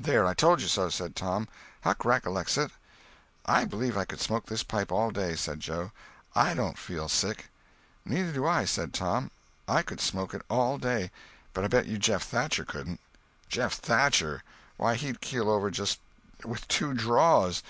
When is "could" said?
4.06-4.22, 9.82-10.00